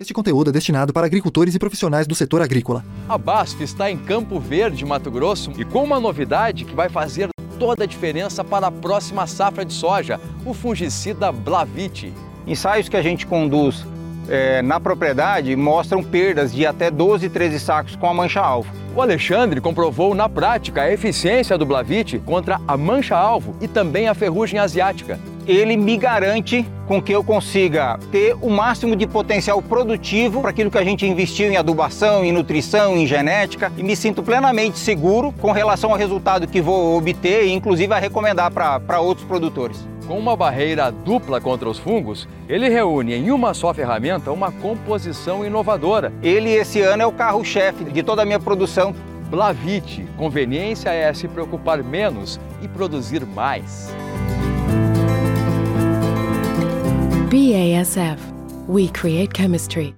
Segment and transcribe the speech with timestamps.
[0.00, 2.84] Este conteúdo é destinado para agricultores e profissionais do setor agrícola.
[3.08, 7.28] A BASF está em Campo Verde, Mato Grosso, e com uma novidade que vai fazer
[7.60, 12.12] toda a diferença para a próxima safra de soja, o fungicida Blavite.
[12.44, 13.86] Ensaios que a gente conduz
[14.28, 18.74] é, na propriedade mostram perdas de até 12, 13 sacos com a mancha-alvo.
[18.96, 24.14] O Alexandre comprovou na prática a eficiência do Blavite contra a mancha-alvo e também a
[24.14, 30.40] ferrugem asiática ele me garante com que eu consiga ter o máximo de potencial produtivo
[30.40, 34.22] para aquilo que a gente investiu em adubação, em nutrição, em genética e me sinto
[34.22, 39.26] plenamente seguro com relação ao resultado que vou obter e inclusive a recomendar para outros
[39.26, 39.86] produtores.
[40.06, 45.44] Com uma barreira dupla contra os fungos, ele reúne em uma só ferramenta uma composição
[45.46, 46.12] inovadora.
[46.22, 48.94] Ele esse ano é o carro-chefe de toda a minha produção.
[49.30, 53.88] Blavite, conveniência é se preocupar menos e produzir mais.
[57.34, 58.20] BASF.
[58.68, 59.96] We create chemistry.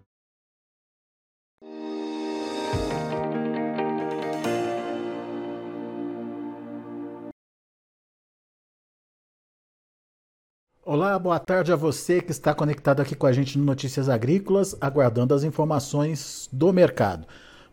[10.83, 14.74] Olá, boa tarde a você que está conectado aqui com a gente no Notícias Agrícolas,
[14.80, 17.27] aguardando as informações do mercado.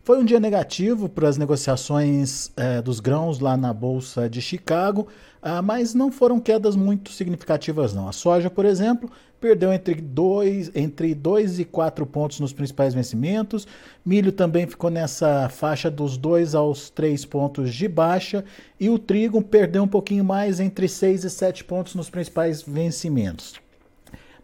[0.04, 5.08] Foi um dia negativo para as negociações é, dos grãos lá na Bolsa de Chicago,
[5.40, 8.06] ah, mas não foram quedas muito significativas não.
[8.06, 13.66] A soja, por exemplo, perdeu entre 2 entre dois e 4 pontos nos principais vencimentos.
[14.04, 18.44] Milho também ficou nessa faixa dos 2 aos 3 pontos de baixa.
[18.78, 23.63] E o trigo perdeu um pouquinho mais, entre 6 e 7 pontos nos principais vencimentos.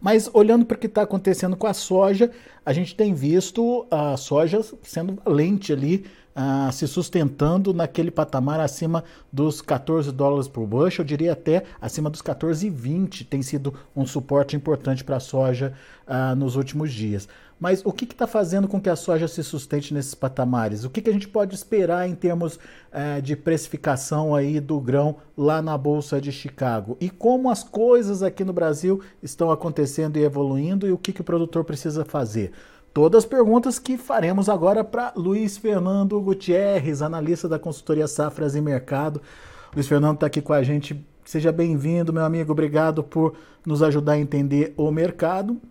[0.01, 2.31] Mas olhando para o que está acontecendo com a soja,
[2.65, 9.03] a gente tem visto a soja sendo valente ali, uh, se sustentando naquele patamar acima
[9.31, 14.55] dos 14 dólares por bushel, eu diria até acima dos 14,20 tem sido um suporte
[14.55, 15.73] importante para a soja
[16.07, 17.29] uh, nos últimos dias.
[17.61, 20.83] Mas o que está fazendo com que a soja se sustente nesses patamares?
[20.83, 22.57] O que, que a gente pode esperar em termos
[22.91, 26.97] eh, de precificação aí do grão lá na Bolsa de Chicago?
[26.99, 31.21] E como as coisas aqui no Brasil estão acontecendo e evoluindo e o que, que
[31.21, 32.51] o produtor precisa fazer?
[32.91, 38.59] Todas as perguntas que faremos agora para Luiz Fernando Gutierrez, analista da consultoria Safras e
[38.59, 39.21] Mercado.
[39.75, 40.99] Luiz Fernando está aqui com a gente.
[41.23, 42.53] Seja bem-vindo, meu amigo.
[42.53, 45.61] Obrigado por nos ajudar a entender o mercado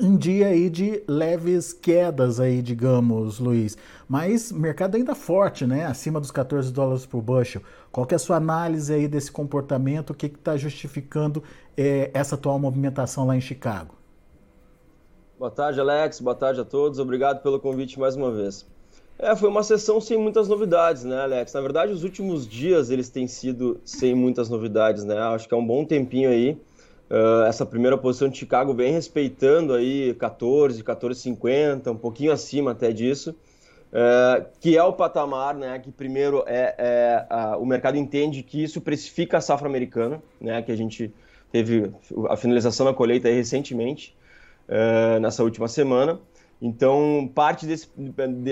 [0.00, 3.76] um dia aí de leves quedas aí, digamos, Luiz.
[4.08, 5.84] Mas mercado ainda forte, né?
[5.86, 7.62] Acima dos 14 dólares por bushel.
[7.90, 10.10] Qual que é a sua análise aí desse comportamento?
[10.10, 11.42] O que está justificando
[11.76, 13.94] é, essa atual movimentação lá em Chicago?
[15.38, 16.20] Boa tarde, Alex.
[16.20, 16.98] Boa tarde a todos.
[16.98, 18.66] Obrigado pelo convite mais uma vez.
[19.18, 21.52] É, foi uma sessão sem muitas novidades, né, Alex?
[21.54, 25.18] Na verdade, os últimos dias eles têm sido sem muitas novidades, né?
[25.18, 26.60] Acho que é um bom tempinho aí
[27.08, 32.90] Uh, essa primeira posição de Chicago vem respeitando aí 14, 14,50, um pouquinho acima até
[32.90, 38.60] disso, uh, que é o patamar, né, que primeiro é, é o mercado entende que
[38.60, 41.12] isso precifica a safra americana, né, que a gente
[41.52, 41.92] teve
[42.28, 44.16] a finalização da colheita recentemente,
[44.68, 46.18] uh, nessa última semana,
[46.60, 47.88] então parte desse,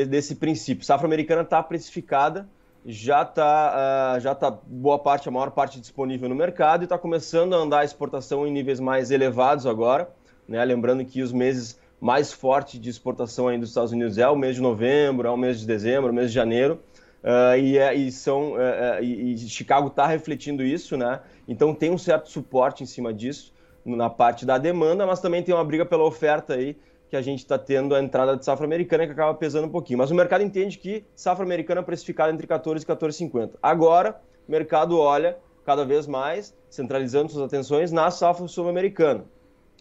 [0.06, 2.48] desse princípio, safra americana está precificada,
[2.84, 6.98] já está uh, já tá boa parte, a maior parte disponível no mercado e está
[6.98, 10.08] começando a andar a exportação em níveis mais elevados agora.
[10.46, 10.62] Né?
[10.64, 14.56] Lembrando que os meses mais fortes de exportação aí dos Estados Unidos é o mês
[14.56, 16.78] de novembro, é o mês de dezembro, é o mês de janeiro.
[17.22, 21.20] Uh, e, é, e, são, uh, e, e Chicago está refletindo isso, né?
[21.48, 25.54] Então tem um certo suporte em cima disso na parte da demanda, mas também tem
[25.54, 26.76] uma briga pela oferta aí
[27.08, 29.98] que a gente está tendo a entrada de safra americana que acaba pesando um pouquinho.
[29.98, 33.50] Mas o mercado entende que safra americana é precificada entre 14 e 14,50.
[33.62, 39.24] Agora, o mercado olha cada vez mais, centralizando suas atenções na safra sul-americana.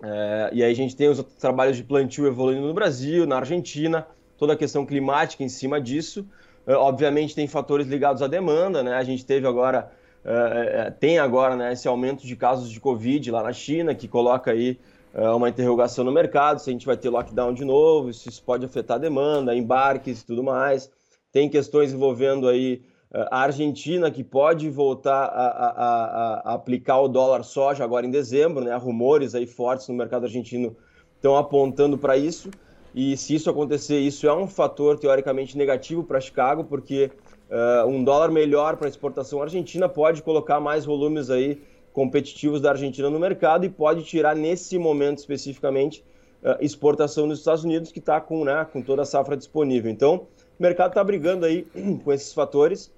[0.01, 4.07] É, e aí a gente tem os trabalhos de plantio evoluindo no Brasil, na Argentina,
[4.38, 6.25] toda a questão climática em cima disso.
[6.66, 8.94] É, obviamente tem fatores ligados à demanda, né?
[8.94, 9.91] A gente teve agora,
[10.23, 14.07] é, é tem agora né, esse aumento de casos de Covid lá na China, que
[14.07, 14.79] coloca aí
[15.13, 18.44] é uma interrogação no mercado, se a gente vai ter lockdown de novo, se isso
[18.44, 20.90] pode afetar a demanda, embarques e tudo mais.
[21.32, 22.82] Tem questões envolvendo aí
[23.14, 28.09] é, a Argentina, que pode voltar a, a, a, aplicar o dólar soja agora em
[28.11, 28.76] dezembro, né?
[28.76, 30.76] Rumores aí fortes no mercado argentino
[31.16, 32.49] estão apontando para isso.
[32.96, 37.11] E se isso acontecer, isso é um fator teoricamente negativo para Chicago, porque
[37.49, 41.61] uh, um dólar melhor para exportação argentina pode colocar mais volumes aí
[41.93, 46.03] competitivos da Argentina no mercado e pode tirar nesse momento especificamente
[46.43, 49.90] uh, exportação dos Estados Unidos que está com, né, com toda a safra disponível.
[49.91, 50.28] Então,
[50.59, 51.66] o mercado está brigando aí
[52.03, 52.91] com esses fatores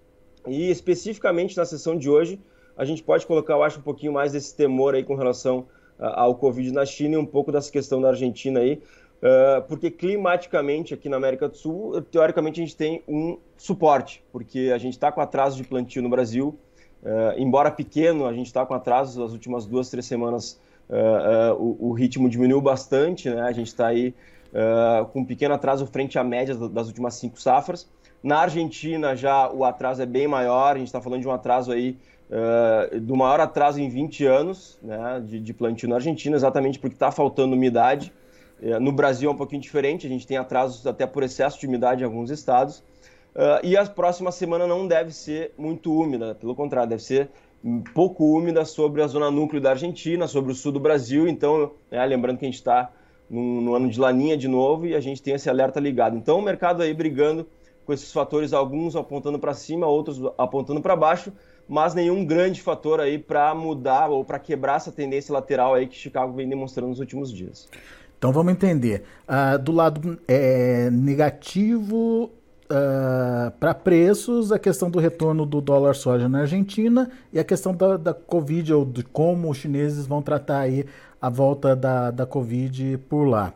[0.47, 2.39] e especificamente na sessão de hoje
[2.77, 5.59] a gente pode colocar, eu acho, um pouquinho mais desse temor aí com relação
[5.99, 8.81] uh, ao Covid na China e um pouco dessa questão da Argentina aí.
[9.21, 14.71] uh, porque climaticamente aqui na América do Sul, teoricamente a gente tem um suporte, porque
[14.73, 16.57] a gente está com atraso de plantio no Brasil,
[17.05, 20.59] uh, embora pequeno, a gente está com atraso nas últimas duas, três semanas,
[21.57, 23.41] o, o, ritmo diminuiu bastante, né?
[23.41, 24.13] a gente está aí
[25.11, 27.87] com um pequeno atraso frente à média das últimas cinco safras.
[28.25, 31.71] Na Argentina já o atraso é bem maior, a gente está falando de um atraso
[31.71, 31.95] aí
[32.29, 36.95] uh, do maior atraso em 20 anos né, de, de plantio na Argentina, exatamente porque
[36.95, 38.11] está faltando umidade.
[38.59, 41.67] Uh, no Brasil é um pouquinho diferente, a gente tem atrasos até por excesso de
[41.67, 42.83] umidade em alguns estados.
[43.35, 47.29] Uh, e a próxima semana não deve ser muito úmida, pelo contrário, deve ser
[47.93, 51.27] pouco úmida sobre a zona núcleo da Argentina, sobre o sul do Brasil.
[51.27, 52.91] Então, né, lembrando que a gente está
[53.29, 56.15] no, no, ano de laninha de novo e a gente tem esse alerta ligado.
[56.15, 57.45] Então, o mercado aí brigando
[57.85, 61.31] com esses fatores, alguns apontando para cima, outros apontando para baixo
[61.67, 65.95] mas nenhum grande fator aí para mudar ou para quebrar essa tendência lateral aí que
[65.95, 67.67] Chicago vem demonstrando nos últimos dias.
[68.17, 69.03] Então vamos entender.
[69.27, 72.31] Uh, do lado é, negativo
[72.69, 77.43] uh, ah, para preços, a questão do retorno do dólar soja na Argentina e a
[77.43, 80.85] questão da, da Covid, ou de como os chineses vão tratar aí
[81.21, 83.53] a volta da, da Covid por lá.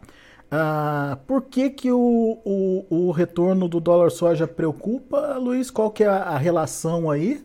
[0.51, 5.69] Uh, por que, que o, o, o, retorno do dólar soja preocupa, Luiz?
[5.69, 7.44] Qual que é a, a relação aí?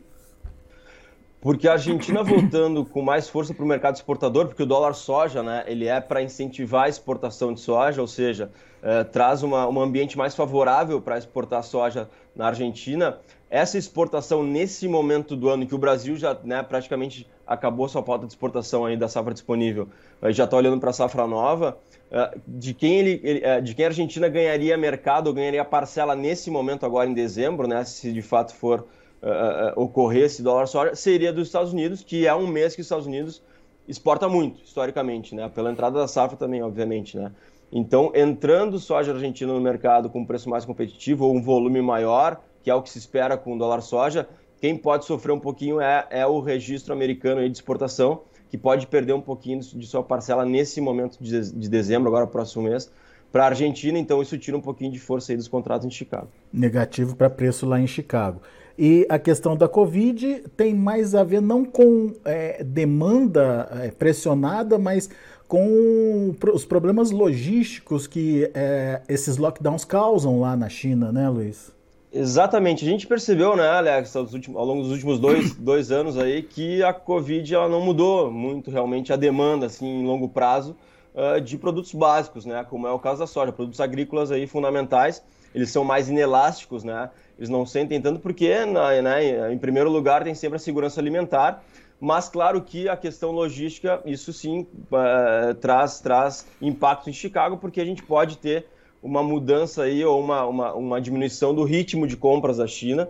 [1.45, 5.43] porque a Argentina voltando com mais força para o mercado exportador, porque o dólar soja,
[5.43, 8.51] né, ele é para incentivar a exportação de soja, ou seja,
[8.85, 13.19] é, traz uma, um ambiente mais favorável para exportar soja na Argentina.
[13.49, 18.27] Essa exportação nesse momento do ano que o Brasil já né, praticamente acabou sua pauta
[18.27, 19.89] de exportação aí da safra disponível,
[20.31, 21.79] já está olhando para a safra nova,
[22.11, 27.09] é, de quem ele, de quem a Argentina ganharia mercado ganharia parcela nesse momento agora
[27.09, 28.87] em dezembro, né, se de fato for
[29.25, 32.87] uh, ocorrer esse dólar soja seria dos Estados Unidos, que é um mês que os
[32.87, 33.43] Estados Unidos
[33.89, 35.51] exporta muito, historicamente, né?
[35.55, 37.33] Pela entrada da safra também, obviamente, né?
[37.73, 42.41] Então, entrando soja argentina no mercado com um preço mais competitivo ou um volume maior,
[42.63, 44.29] que é o que se espera com o dólar soja,
[44.61, 49.13] quem pode sofrer um pouquinho é, é o registro americano de exportação, que pode perder
[49.13, 52.91] um pouquinho de sua parcela nesse momento de, de dezembro, agora próximo mês,
[53.33, 56.29] para a Argentina, então isso tira um pouquinho de força aí dos contratos em Chicago.
[56.53, 58.41] Negativo para preço lá em Chicago.
[58.79, 64.79] E a questão da Covid tem mais a ver não com é, demanda é, pressionada,
[64.79, 65.11] mas
[65.55, 71.73] com os problemas logísticos que é, esses lockdowns causam lá na China, né, Luiz?
[72.13, 72.85] Exatamente.
[72.85, 76.93] A gente percebeu, né, Alex, ao longo dos últimos dois, dois anos aí, que a
[76.93, 80.75] Covid ela não mudou muito realmente a demanda, assim, em longo prazo,
[81.15, 85.23] uh, de produtos básicos, né, como é o caso da soja, produtos agrícolas aí fundamentais.
[85.55, 87.11] Eles são mais inelásticos, né?
[87.39, 91.63] eles não sentem tanto porque, né, em primeiro lugar, tem sempre a segurança alimentar,
[92.01, 97.81] mas claro que a questão logística, isso sim uh, traz, traz impacto em Chicago, porque
[97.81, 98.67] a gente pode ter
[99.03, 103.09] uma mudança aí ou uma, uma, uma diminuição do ritmo de compras da China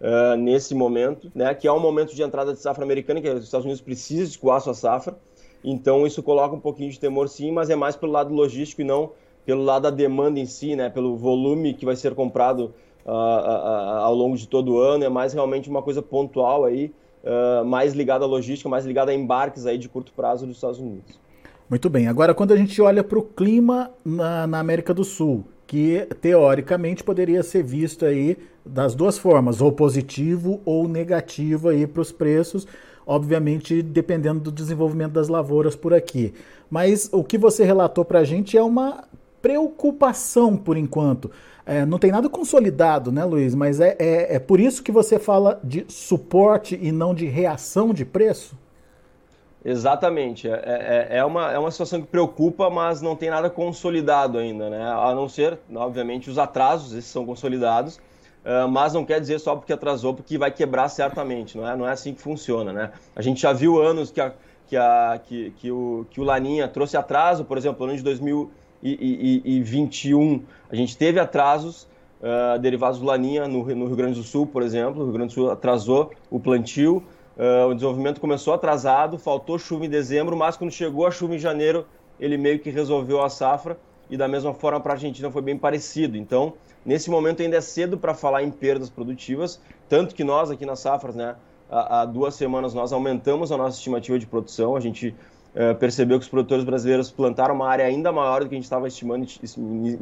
[0.00, 3.44] uh, nesse momento, né, que é um momento de entrada de safra americana, que os
[3.44, 5.16] Estados Unidos precisam escoar sua safra,
[5.64, 8.84] então isso coloca um pouquinho de temor sim, mas é mais pelo lado logístico e
[8.84, 9.12] não
[9.44, 12.74] pelo lado da demanda em si, né, pelo volume que vai ser comprado
[13.04, 16.92] uh, ao longo de todo o ano, é mais realmente uma coisa pontual aí,
[17.26, 20.78] uh, mais ligada à logística, mais ligada a embarques aí de curto prazo dos Estados
[20.78, 21.18] Unidos.
[21.68, 22.06] Muito bem.
[22.06, 27.02] Agora, quando a gente olha para o clima na, na, América do Sul, que teoricamente
[27.02, 32.66] poderia ser visto aí das duas formas, ou positivo ou negativo aí para os preços,
[33.04, 36.32] obviamente dependendo do desenvolvimento das lavouras por aqui.
[36.70, 39.04] Mas o que você relatou para a gente é uma
[39.42, 41.30] preocupação por enquanto.
[41.66, 43.52] É, não tem nada consolidado, né, Luiz?
[43.52, 47.92] Mas é, é, é, por isso que você fala de suporte e não de reação
[47.92, 48.56] de preço?
[49.64, 50.48] Exatamente.
[50.48, 54.70] É, é, é, uma, é uma situação que preocupa, mas não tem nada consolidado ainda,
[54.70, 54.80] né?
[54.80, 57.98] A não ser, obviamente, os atrasos, esses são consolidados,
[58.70, 61.90] mas não quer dizer só porque atrasou, porque vai quebrar certamente, não é, não é
[61.90, 62.92] assim que funciona, né?
[63.16, 64.32] A gente já viu anos que, a,
[64.68, 68.04] que, a, que, que, o, que o Laninha trouxe atraso, por exemplo, no ano de
[68.04, 68.48] 2000
[68.82, 71.88] e, 21, a gente teve atrasos
[72.20, 75.00] uh, derivados do Laninha no, no, Rio Grande do Sul, por exemplo.
[75.00, 77.02] O Rio Grande do Sul atrasou o plantio,
[77.36, 81.38] uh, o desenvolvimento começou atrasado, faltou chuva em dezembro, mas quando chegou a chuva em
[81.38, 81.86] janeiro,
[82.18, 83.78] ele meio que resolveu a safra
[84.08, 86.16] e da mesma forma para a Argentina foi bem parecido.
[86.16, 86.54] Então,
[86.84, 90.80] nesse momento ainda é cedo para falar em perdas produtivas, tanto que nós aqui nas
[90.80, 91.34] safras, né,
[91.68, 95.14] há duas semanas nós aumentamos a nossa estimativa de produção, a gente
[95.56, 98.64] é, percebeu que os produtores brasileiros plantaram uma área ainda maior do que a gente
[98.64, 99.26] estava estimando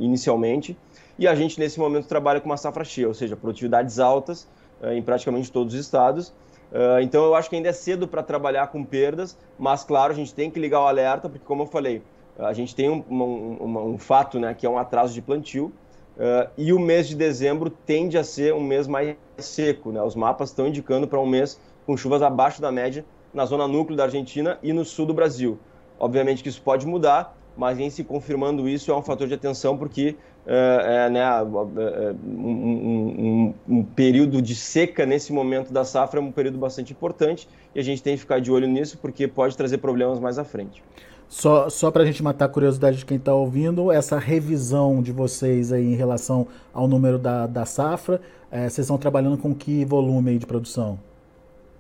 [0.01, 0.77] inicialmente,
[1.17, 4.49] e a gente nesse momento trabalha com uma safra cheia, ou seja, produtividades altas
[4.83, 6.35] é, em praticamente todos os estados.
[6.73, 10.17] É, então eu acho que ainda é cedo para trabalhar com perdas, mas claro, a
[10.17, 12.03] gente tem que ligar o alerta, porque como eu falei,
[12.37, 15.73] a gente tem um, um, um fato né, que é um atraso de plantio,
[16.17, 19.93] uh, e o mês de dezembro tende a ser um mês mais seco.
[19.93, 20.03] Né?
[20.03, 23.05] Os mapas estão indicando para um mês com chuvas abaixo da média
[23.35, 25.59] na zona núcleo da Argentina e no sul do Brasil.
[25.99, 29.77] Obviamente que isso pode mudar, mas em se confirmando isso é um fator de atenção
[29.77, 36.23] porque é, é, né, um, um, um, período de seca nesse momento da safra é
[36.23, 39.57] um período bastante importante e a gente tem que ficar de olho nisso porque pode
[39.57, 40.83] trazer problemas mais à frente.
[41.29, 45.11] Só, só para a gente matar a curiosidade de quem está ouvindo, essa revisão de
[45.11, 49.85] vocês aí em relação ao número da, da safra, é, vocês estão trabalhando com que
[49.85, 50.99] volume de produção?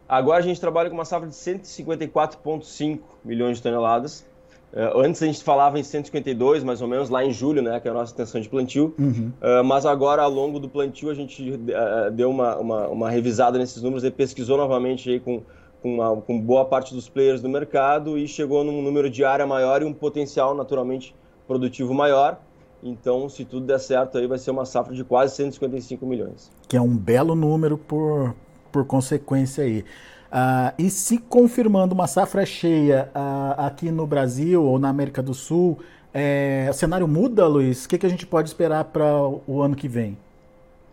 [0.09, 4.27] Agora a gente trabalha com uma safra de 154,5 milhões de toneladas.
[4.73, 7.87] Uh, antes a gente falava em 152, mais ou menos, lá em julho, né, que
[7.87, 8.93] é a nossa intenção de plantio.
[8.99, 9.33] Uhum.
[9.41, 13.57] Uh, mas agora, ao longo do plantio, a gente uh, deu uma, uma, uma, revisada
[13.57, 15.43] nesses números e pesquisou novamente aí com
[15.85, 19.47] com, uma, com boa parte dos players do mercado e chegou num número de área
[19.47, 21.15] maior e um potencial naturalmente
[21.47, 22.41] produtivo maior.
[22.83, 26.51] Então, se tudo der certo, aí vai ser uma safra de quase 155 milhões.
[26.67, 28.35] Que é um belo número por,
[28.75, 29.85] por consequência aí.
[30.33, 35.33] Uh, e se confirmando uma safra cheia uh, aqui no Brasil ou na América do
[35.33, 35.79] Sul,
[36.13, 37.85] é, o cenário muda, Luiz?
[37.85, 39.05] O que, que a gente pode esperar para
[39.47, 40.19] o ano que vem?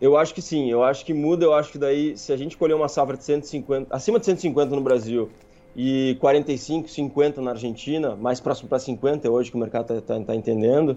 [0.00, 2.56] Eu acho que sim, eu acho que muda, eu acho que daí, se a gente
[2.56, 5.28] colher uma safra de 150, acima de 150 no Brasil
[5.74, 10.24] e 45, 50 na Argentina, mais próximo para 50 hoje que o mercado está tá,
[10.24, 10.96] tá entendendo,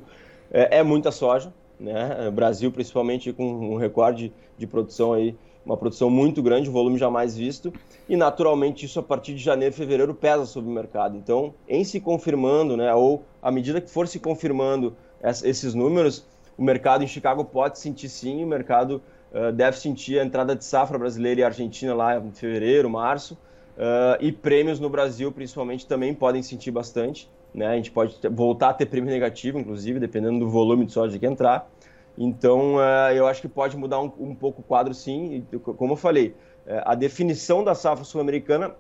[0.52, 2.30] é, é, muita soja, né?
[2.32, 5.36] Brasil principalmente com um recorde de produção aí,
[5.66, 7.74] uma produção muito grande, volume jamais visto,
[8.08, 11.18] e naturalmente isso a partir de janeiro, fevereiro pesa sobre o mercado.
[11.18, 16.26] Então, em se confirmando, né, ou à medida que for se confirmando esses números,
[16.58, 20.64] o mercado em Chicago pode sentir sim, o mercado uh, deve sentir a entrada de
[20.64, 26.14] safra brasileira e argentina lá em fevereiro, março, uh, e prêmios no Brasil principalmente também
[26.14, 27.30] podem sentir bastante.
[27.54, 27.68] Né?
[27.68, 31.26] A gente pode voltar a ter prêmio negativo, inclusive, dependendo do volume de soja que
[31.26, 31.70] entrar.
[32.18, 35.46] Então, uh, eu acho que pode mudar um, um pouco o quadro, sim.
[35.78, 36.36] Como eu falei,
[36.84, 38.76] a definição da safra sul-americana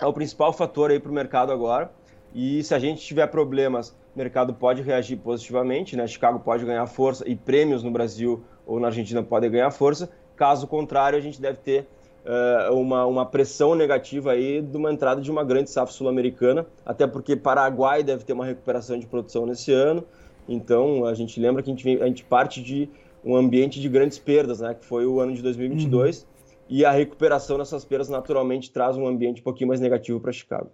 [0.00, 1.90] é o principal fator aí para o mercado agora.
[2.34, 6.04] E se a gente tiver problemas o mercado pode reagir positivamente, né?
[6.06, 10.10] Chicago pode ganhar força e prêmios no Brasil ou na Argentina podem ganhar força.
[10.34, 11.86] Caso contrário, a gente deve ter
[12.26, 17.06] uh, uma, uma pressão negativa aí de uma entrada de uma grande safra sul-americana, até
[17.06, 20.04] porque Paraguai deve ter uma recuperação de produção nesse ano.
[20.48, 22.88] Então, a gente lembra que a gente, a gente parte de
[23.24, 24.74] um ambiente de grandes perdas, né?
[24.74, 26.22] Que foi o ano de 2022.
[26.22, 26.28] Uhum.
[26.70, 30.70] E a recuperação dessas perdas naturalmente traz um ambiente um pouquinho mais negativo para Chicago.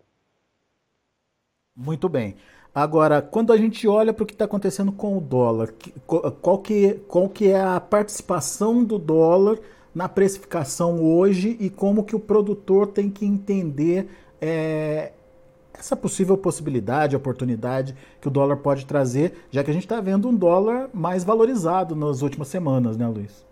[1.76, 2.36] Muito bem.
[2.74, 5.72] Agora, quando a gente olha para o que está acontecendo com o dólar,
[6.40, 9.58] qual que, qual que é a participação do dólar
[9.94, 14.08] na precificação hoje e como que o produtor tem que entender
[14.40, 15.12] é,
[15.78, 20.28] essa possível possibilidade, oportunidade que o dólar pode trazer, já que a gente está vendo
[20.28, 23.44] um dólar mais valorizado nas últimas semanas, né, Luiz?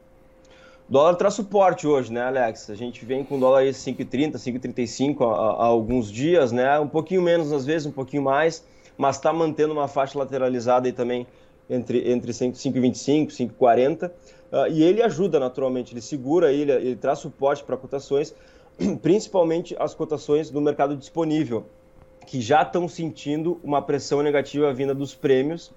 [0.88, 2.70] O dólar traz suporte hoje, né, Alex?
[2.70, 6.78] A gente vem com o dólar aí 5,30, 5,35 há, há alguns dias, né?
[6.78, 8.64] Um pouquinho menos às vezes, um pouquinho mais
[8.96, 11.26] mas está mantendo uma faixa lateralizada aí também
[11.68, 14.10] entre, entre 5,25 e 5,40.
[14.10, 18.34] Uh, e ele ajuda naturalmente, ele segura, ele, ele traz suporte para cotações,
[19.00, 21.64] principalmente as cotações do mercado disponível,
[22.26, 25.72] que já estão sentindo uma pressão negativa vinda dos prêmios,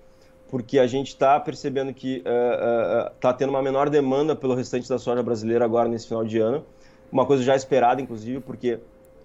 [0.49, 4.87] porque a gente está percebendo que está uh, uh, tendo uma menor demanda pelo restante
[4.87, 6.63] da soja brasileira agora nesse final de ano,
[7.11, 8.79] uma coisa já esperada, inclusive, porque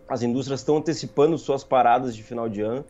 [0.09, 2.85] as indústrias estão antecipando suas paradas de final de ano,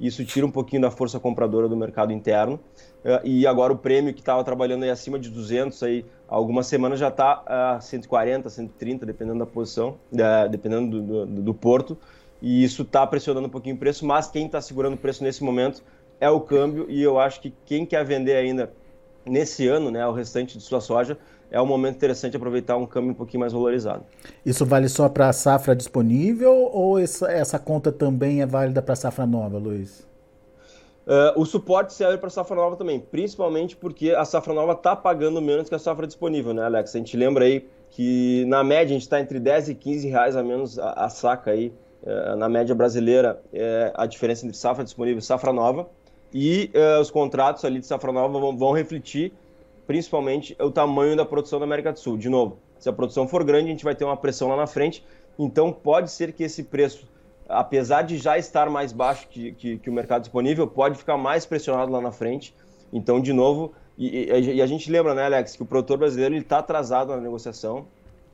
[0.00, 2.60] isso tira um pouquinho da força compradora do mercado interno.
[3.04, 6.98] Uh, e agora o prêmio que estava trabalhando aí acima de 200 aí algumas semanas
[6.98, 11.96] já está a uh, 140, 130, dependendo da posição, uh, dependendo do, do, do, porto.
[12.40, 15.42] E isso está pressionando um pouquinho o preço, mas quem está segurando o preço nesse
[15.42, 15.82] momento
[16.20, 16.86] é o câmbio.
[16.88, 18.72] E eu acho que quem quer vender ainda
[19.24, 21.18] nesse ano, né, o restante de sua soja,
[21.50, 24.04] é um momento interessante aproveitar um câmbio um pouquinho mais valorizado.
[24.44, 28.92] Isso vale só para a safra disponível ou essa, essa conta também é válida para
[28.92, 30.06] a safra nova, Luiz?
[31.06, 34.96] Uh, o suporte serve para a safra nova também, principalmente porque a safra nova está
[34.96, 36.96] pagando menos que a safra disponível, né, Alex?
[36.96, 40.36] A gente lembra aí que na média a gente está entre 10 e 15 reais
[40.36, 41.72] a menos a, a saca aí,
[42.36, 45.88] na média brasileira, é a diferença entre safra disponível e safra nova.
[46.32, 49.32] E uh, os contratos ali de safra nova vão, vão refletir
[49.86, 52.16] principalmente o tamanho da produção da América do Sul.
[52.16, 54.66] De novo, se a produção for grande, a gente vai ter uma pressão lá na
[54.66, 55.04] frente.
[55.38, 57.06] Então, pode ser que esse preço,
[57.48, 61.46] apesar de já estar mais baixo que, que, que o mercado disponível, pode ficar mais
[61.46, 62.54] pressionado lá na frente.
[62.92, 66.58] Então, de novo, e, e a gente lembra, né, Alex, que o produtor brasileiro está
[66.58, 67.86] atrasado na negociação.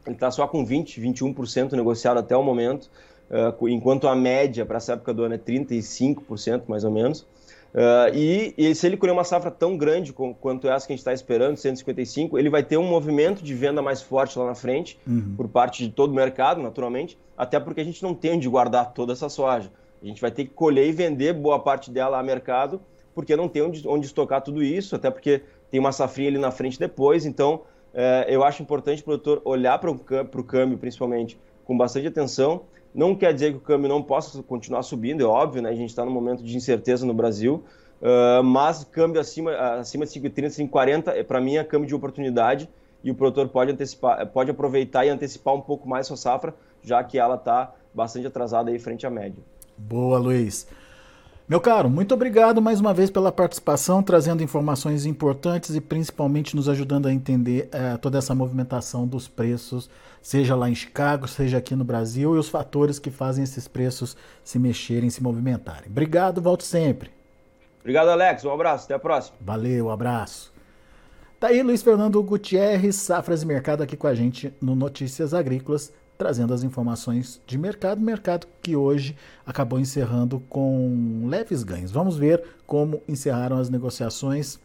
[0.07, 2.91] Ele está só com 20, 21% negociado até o momento,
[3.33, 7.27] uh, enquanto a média para essa época do ano é 35%, mais ou menos.
[7.73, 10.95] Uh, e, e, se ele colher uma safra tão grande com, quanto essa que a
[10.95, 14.55] gente está esperando, 155, ele vai ter um movimento de venda mais forte lá na
[14.55, 15.35] frente, uhum.
[15.37, 18.93] por parte de todo o mercado, naturalmente, até porque a gente não tem onde guardar
[18.93, 19.73] toda essa soja.
[20.03, 22.79] A gente vai ter que colher e vender boa parte dela a mercado,
[23.15, 26.51] porque não tem onde, onde estocar tudo isso, até porque tem uma safrinha ali na
[26.51, 27.25] frente depois.
[27.25, 27.63] Então,
[27.95, 32.63] é, eu acho importante o produtor olhar para o câmbio, principalmente, com bastante atenção
[32.95, 35.71] não quer dizer que o câmbio não possa continuar subindo, é óbvio, né?
[35.71, 37.65] A gente está num momento de incerteza no Brasil,
[38.01, 42.69] uh, mas câmbio acima, acima de 5,30, 5,40, para mim é câmbio de oportunidade
[43.03, 47.03] e o produtor pode, antecipar, pode aproveitar e antecipar um pouco mais sua safra, já
[47.03, 49.43] que ela está bastante atrasada aí frente à média.
[49.77, 50.67] Boa, Luiz.
[51.53, 56.67] Meu caro, muito obrigado mais uma vez pela participação, trazendo informações importantes e principalmente nos
[56.67, 59.91] ajudando a entender uh, toda essa movimentação dos preços
[60.23, 64.17] seja lá em Chicago, seja aqui no Brasil, e os fatores que fazem esses preços
[64.43, 65.91] se mexerem, se movimentarem.
[65.91, 67.11] Obrigado, volto sempre.
[67.81, 68.47] Obrigado, Alex.
[68.47, 69.37] Um abraço, até a próxima.
[69.39, 70.51] Valeu, um abraço.
[71.39, 75.93] Tá aí Luiz Fernando Gutierrez, Safras e Mercado aqui com a gente no Notícias Agrícolas,
[76.23, 81.91] trazendo as informações de mercado, mercado que hoje acabou encerrando com leves ganhos.
[81.91, 84.61] Vamos ver como encerraram as negociações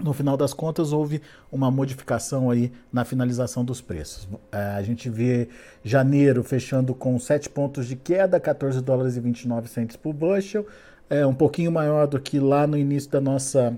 [0.00, 1.20] no final das contas, houve
[1.52, 4.26] uma modificação aí na finalização dos preços.
[4.50, 5.48] É, a gente vê
[5.84, 10.66] janeiro fechando com 7 pontos de queda, 14 dólares e 29 centos por bushel,
[11.10, 13.74] é um pouquinho maior do que lá no início da nossa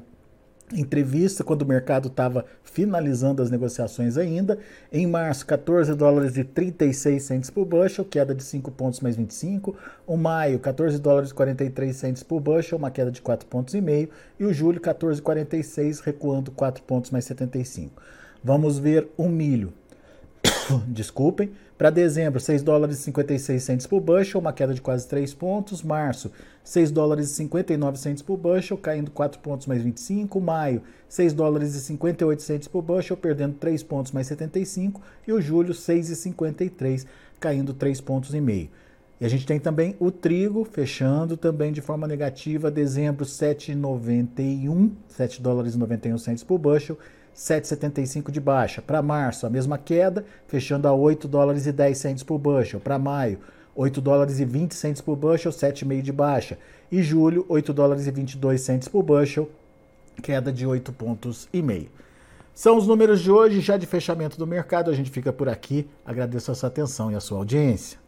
[0.72, 4.58] entrevista, quando o mercado estava finalizando as negociações ainda.
[4.92, 9.76] Em março, 14 dólares e 36 centes por bushel, queda de 5 pontos mais 25.
[10.06, 13.80] O maio, 14 dólares e 43 centes por bushel, uma queda de 4 pontos e
[13.80, 14.08] meio.
[14.38, 18.02] E o julho, 14,46, recuando 4 pontos mais 75.
[18.42, 19.72] Vamos ver o milho.
[20.86, 21.50] Desculpem.
[21.78, 25.80] Para dezembro, 6 dólares e 56 centes por bushel, uma queda de quase 3 pontos.
[25.80, 26.28] Março,
[26.64, 30.40] 6 dólares e 59 centes por bushel, caindo 4 pontos mais 25.
[30.40, 35.00] Maio, 6 dólares e 58 centes por bushel, perdendo 3 pontos mais 75.
[35.24, 37.06] E o julho, 6,53,
[37.38, 38.68] caindo 3 pontos e meio.
[39.20, 45.40] E a gente tem também o trigo fechando também de forma negativa, dezembro 7,91, 7
[45.40, 46.98] dólares e 91 centes por bushel,
[47.38, 48.82] 7,75 de baixa.
[48.82, 52.80] Para março, a mesma queda, fechando a 8 dólares e 10 centos por bushel.
[52.80, 53.38] Para maio,
[53.76, 56.58] 8 dólares e 20 centos por bushel, 7,5 de baixa.
[56.90, 59.48] E julho, 8 dólares e 22 centos por bushel,
[60.20, 61.88] queda de 8 pontos e meio.
[62.52, 64.90] São os números de hoje, já de fechamento do mercado.
[64.90, 65.88] A gente fica por aqui.
[66.04, 68.07] Agradeço a sua atenção e a sua audiência.